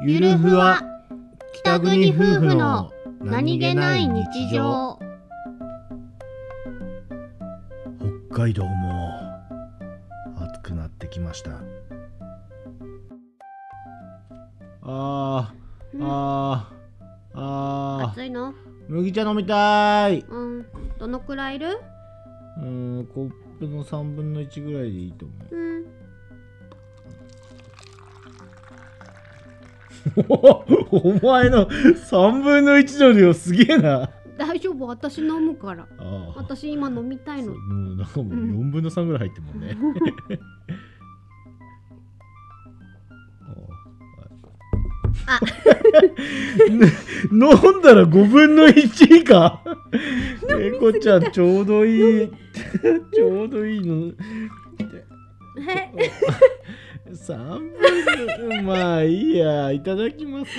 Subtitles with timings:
[0.00, 0.80] ゆるふわ
[1.52, 4.98] 北国夫婦の何気ない日常。
[8.30, 9.10] 北海道も
[10.36, 11.50] 暑くなってきました。
[14.82, 18.10] あーあーあー。
[18.12, 18.54] 暑いの？
[18.88, 20.20] 麦茶飲みたい。
[20.20, 20.66] うん。
[20.98, 21.80] どのくらいいる？
[22.58, 25.56] うーんコップの3分の1ぐらいでいいと思う。
[25.56, 25.86] うん
[30.28, 30.64] お
[31.22, 34.10] 前の3分の1の量すげえな。
[34.38, 34.86] 大丈夫？
[34.86, 35.86] 私飲むから。
[36.36, 37.52] 私今飲みたいの。
[37.52, 39.76] もうなんかもう4分の3ぐらい入ってるもんね、
[45.26, 45.40] あ
[47.32, 47.38] 飲
[47.78, 49.60] んだら5分の1以下？
[50.58, 52.30] えこちゃんちょうどいい。
[53.12, 54.12] ちょうどいいの。
[55.96, 56.08] え？
[57.32, 60.50] 3分のまあいいやいただきます。